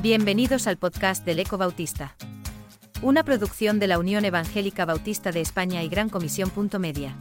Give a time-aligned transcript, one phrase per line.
[0.00, 2.14] Bienvenidos al podcast del Eco Bautista.
[3.02, 6.52] Una producción de la Unión Evangélica Bautista de España y Gran Comisión.
[6.78, 7.16] Media.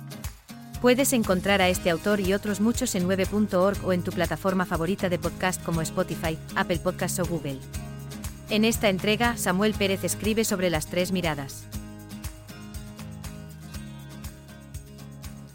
[0.80, 5.10] Puedes encontrar a este autor y otros muchos en 9.org o en tu plataforma favorita
[5.10, 7.58] de podcast como Spotify, Apple Podcasts o Google.
[8.52, 11.66] En esta entrega, Samuel Pérez escribe sobre las tres miradas.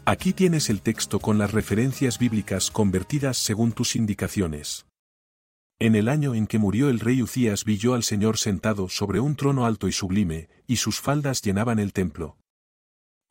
[0.03, 4.85] Aquí tienes el texto con las referencias bíblicas convertidas según tus indicaciones.
[5.79, 9.19] En el año en que murió el rey Ucías vi yo al Señor sentado sobre
[9.19, 12.37] un trono alto y sublime, y sus faldas llenaban el templo.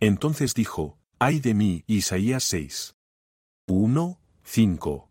[0.00, 2.97] Entonces dijo, Ay de mí, Isaías 6.
[3.69, 5.10] 1, 5.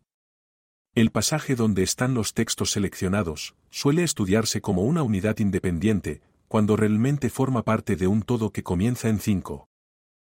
[0.94, 7.30] El pasaje donde están los textos seleccionados, suele estudiarse como una unidad independiente, cuando realmente
[7.30, 9.68] forma parte de un todo que comienza en 5.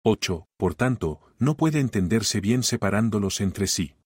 [0.03, 3.97] 8, por tanto, no puede entenderse bien separándolos entre sí.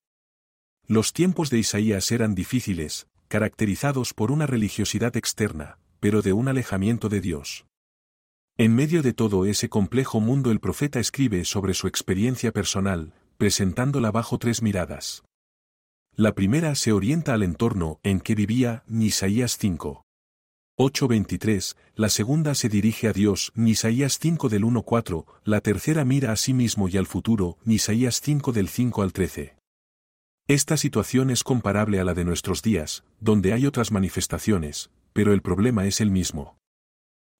[0.90, 7.08] Los tiempos de Isaías eran difíciles, caracterizados por una religiosidad externa, pero de un alejamiento
[7.08, 7.64] de Dios.
[8.58, 14.10] En medio de todo ese complejo mundo el profeta escribe sobre su experiencia personal, presentándola
[14.10, 15.22] bajo tres miradas.
[16.16, 20.02] La primera se orienta al entorno en que vivía Isaías 5.
[20.76, 26.36] 8.23, la segunda se dirige a Dios, Isaías 5 del 1.4, la tercera mira a
[26.36, 29.59] sí mismo y al futuro, Isaías 5 del 5 al 13.
[30.50, 35.42] Esta situación es comparable a la de nuestros días, donde hay otras manifestaciones, pero el
[35.42, 36.58] problema es el mismo.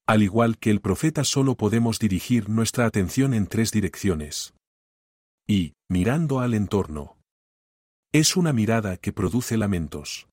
[0.07, 4.55] Al igual que el profeta solo podemos dirigir nuestra atención en tres direcciones.
[5.49, 7.17] Y, mirando al entorno.
[8.13, 10.29] Es una mirada que produce lamentos.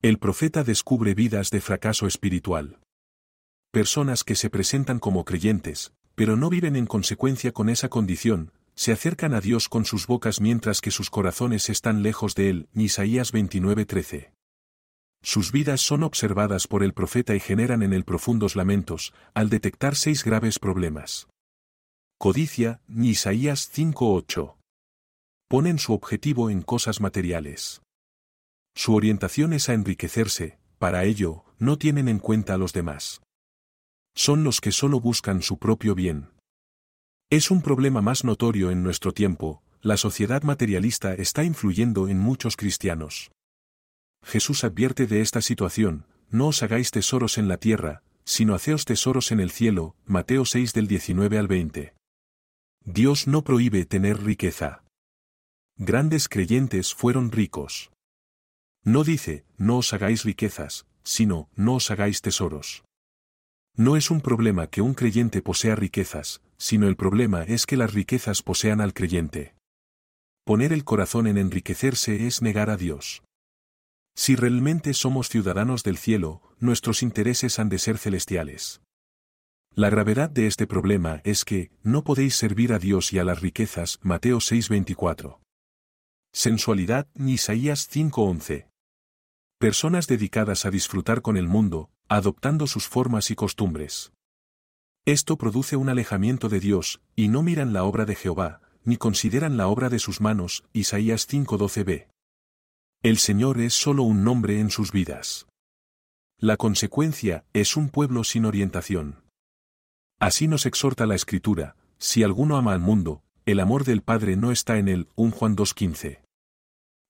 [0.00, 2.78] El profeta descubre vidas de fracaso espiritual.
[3.70, 8.92] Personas que se presentan como creyentes, pero no viven en consecuencia con esa condición, se
[8.92, 12.68] acercan a Dios con sus bocas mientras que sus corazones están lejos de Él.
[12.74, 14.32] Isaías 29:13.
[15.22, 19.94] Sus vidas son observadas por el profeta y generan en él profundos lamentos, al detectar
[19.94, 21.28] seis graves problemas.
[22.18, 24.56] Codicia, Isaías 5:8.
[25.48, 27.82] Ponen su objetivo en cosas materiales.
[28.74, 33.22] Su orientación es a enriquecerse, para ello, no tienen en cuenta a los demás.
[34.16, 36.31] Son los que solo buscan su propio bien.
[37.32, 42.58] Es un problema más notorio en nuestro tiempo, la sociedad materialista está influyendo en muchos
[42.58, 43.32] cristianos.
[44.22, 49.32] Jesús advierte de esta situación, no os hagáis tesoros en la tierra, sino haceos tesoros
[49.32, 51.94] en el cielo, Mateo 6 del 19 al 20.
[52.84, 54.84] Dios no prohíbe tener riqueza.
[55.78, 57.92] Grandes creyentes fueron ricos.
[58.84, 62.84] No dice, no os hagáis riquezas, sino, no os hagáis tesoros.
[63.74, 67.92] No es un problema que un creyente posea riquezas, sino el problema es que las
[67.92, 69.56] riquezas posean al creyente.
[70.44, 73.24] Poner el corazón en enriquecerse es negar a Dios.
[74.14, 78.80] Si realmente somos ciudadanos del cielo, nuestros intereses han de ser celestiales.
[79.74, 83.40] La gravedad de este problema es que, no podéis servir a Dios y a las
[83.40, 85.40] riquezas, Mateo 6:24.
[86.32, 88.68] Sensualidad, Isaías 5:11.
[89.58, 94.12] Personas dedicadas a disfrutar con el mundo, adoptando sus formas y costumbres.
[95.04, 99.56] Esto produce un alejamiento de Dios, y no miran la obra de Jehová, ni consideran
[99.56, 102.06] la obra de sus manos, Isaías 5:12b.
[103.02, 105.48] El Señor es solo un nombre en sus vidas.
[106.38, 109.24] La consecuencia es un pueblo sin orientación.
[110.20, 114.52] Así nos exhorta la Escritura, si alguno ama al mundo, el amor del Padre no
[114.52, 116.20] está en él, 1 Juan 2.15.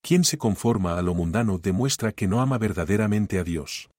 [0.01, 3.91] Quien se conforma a lo mundano demuestra que no ama verdaderamente a Dios.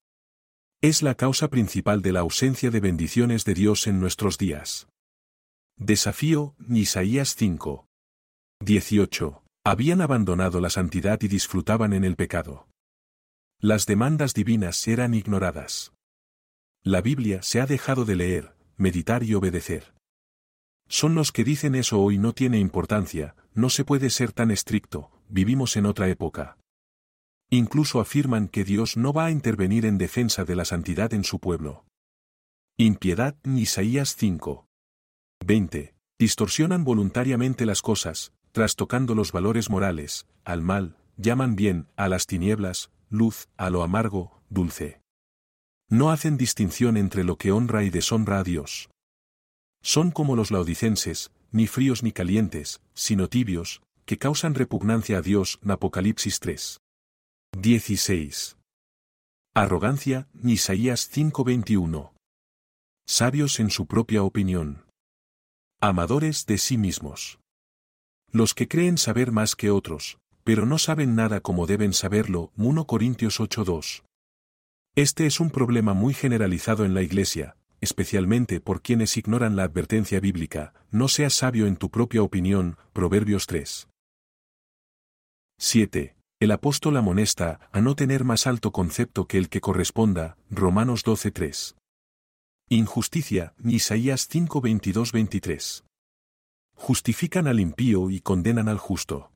[0.83, 4.89] Es la causa principal de la ausencia de bendiciones de Dios en nuestros días.
[5.77, 7.87] Desafío, Isaías 5.
[8.59, 9.43] 18.
[9.63, 12.67] Habían abandonado la santidad y disfrutaban en el pecado.
[13.61, 15.93] Las demandas divinas eran ignoradas.
[16.83, 19.93] La Biblia se ha dejado de leer, meditar y obedecer.
[20.89, 25.11] Son los que dicen eso hoy no tiene importancia, no se puede ser tan estricto,
[25.29, 26.57] vivimos en otra época.
[27.53, 31.37] Incluso afirman que Dios no va a intervenir en defensa de la santidad en su
[31.37, 31.85] pueblo.
[32.77, 34.65] Impiedad, Isaías 5.
[35.45, 35.93] 20.
[36.17, 42.89] Distorsionan voluntariamente las cosas, trastocando los valores morales, al mal, llaman bien, a las tinieblas,
[43.11, 44.99] luz, a lo amargo, dulce.
[45.91, 48.89] No hacen distinción entre lo que honra y deshonra a Dios.
[49.83, 55.59] Son como los laodicenses, ni fríos ni calientes, sino tibios, que causan repugnancia a Dios.
[55.63, 56.79] Apocalipsis 3.
[57.57, 58.57] 16.
[59.53, 62.13] Arrogancia, Isaías 5:21.
[63.07, 64.85] Sabios en su propia opinión.
[65.79, 67.39] Amadores de sí mismos.
[68.31, 72.51] Los que creen saber más que otros, pero no saben nada como deben saberlo.
[72.57, 74.03] 1 Corintios 8:2.
[74.95, 80.19] Este es un problema muy generalizado en la Iglesia, especialmente por quienes ignoran la advertencia
[80.19, 83.87] bíblica, no seas sabio en tu propia opinión, Proverbios 3.
[85.59, 86.15] 7.
[86.43, 91.77] El apóstol amonesta a no tener más alto concepto que el que corresponda, Romanos 12.3.
[92.67, 95.85] Injusticia, Isaías 5.22-23.
[96.75, 99.31] Justifican al impío y condenan al justo.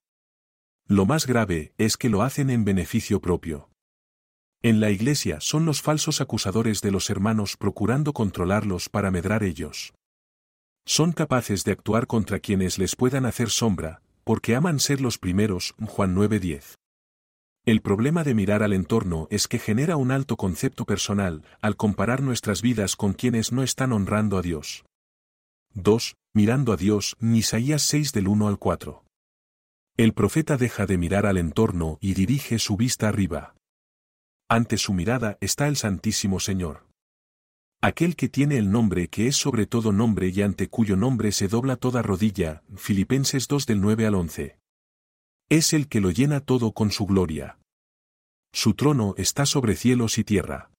[0.85, 3.69] Lo más grave es que lo hacen en beneficio propio.
[4.61, 9.93] En la iglesia son los falsos acusadores de los hermanos procurando controlarlos para medrar ellos.
[10.85, 15.73] Son capaces de actuar contra quienes les puedan hacer sombra, porque aman ser los primeros,
[15.79, 16.76] Juan 9:10.
[17.67, 22.21] El problema de mirar al entorno es que genera un alto concepto personal, al comparar
[22.21, 24.85] nuestras vidas con quienes no están honrando a Dios.
[25.73, 26.15] 2.
[26.33, 29.03] Mirando a Dios, Isaías 6 del 1 al 4.
[29.97, 33.53] El profeta deja de mirar al entorno y dirige su vista arriba.
[34.47, 36.87] Ante su mirada está el Santísimo Señor.
[37.81, 41.49] Aquel que tiene el nombre que es sobre todo nombre y ante cuyo nombre se
[41.49, 44.57] dobla toda rodilla, Filipenses 2 del 9 al 11.
[45.49, 47.57] Es el que lo llena todo con su gloria.
[48.53, 50.71] Su trono está sobre cielos y tierra.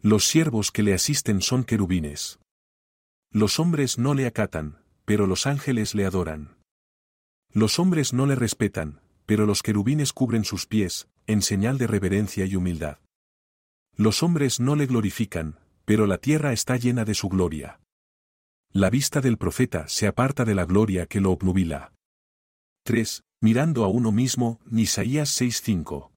[0.00, 2.38] Los siervos que le asisten son querubines.
[3.30, 6.56] Los hombres no le acatan, pero los ángeles le adoran.
[7.52, 12.46] Los hombres no le respetan, pero los querubines cubren sus pies, en señal de reverencia
[12.46, 12.98] y humildad.
[13.96, 17.80] Los hombres no le glorifican, pero la tierra está llena de su gloria.
[18.72, 21.92] La vista del profeta se aparta de la gloria que lo obnubila.
[22.84, 23.22] 3.
[23.44, 26.10] Mirando a uno mismo, Isaías 6:5.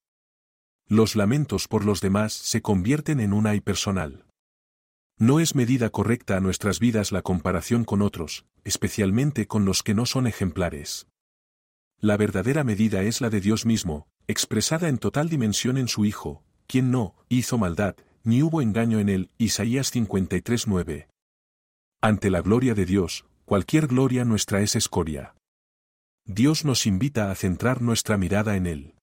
[0.87, 4.23] Los lamentos por los demás se convierten en una personal.
[5.17, 9.93] No es medida correcta a nuestras vidas la comparación con otros, especialmente con los que
[9.93, 11.09] no son ejemplares.
[11.99, 16.45] La verdadera medida es la de Dios mismo, expresada en total dimensión en su Hijo,
[16.65, 19.31] quien no hizo maldad, ni hubo engaño en él.
[19.37, 21.09] Isaías 53:9.
[21.99, 25.33] Ante la gloria de Dios, cualquier gloria nuestra es escoria.
[26.29, 28.95] Dios nos invita a centrar nuestra mirada en Él.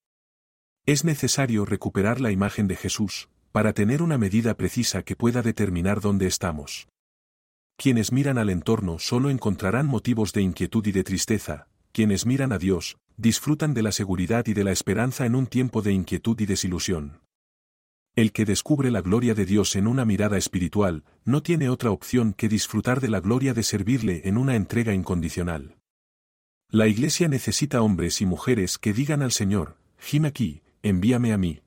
[0.84, 6.02] Es necesario recuperar la imagen de Jesús, para tener una medida precisa que pueda determinar
[6.02, 6.86] dónde estamos.
[7.78, 12.58] Quienes miran al entorno solo encontrarán motivos de inquietud y de tristeza, quienes miran a
[12.58, 16.44] Dios, disfrutan de la seguridad y de la esperanza en un tiempo de inquietud y
[16.44, 17.22] desilusión.
[18.16, 22.34] El que descubre la gloria de Dios en una mirada espiritual, no tiene otra opción
[22.34, 25.78] que disfrutar de la gloria de servirle en una entrega incondicional.
[26.70, 31.63] La Iglesia necesita hombres y mujeres que digan al Señor, Jim aquí, envíame a mí.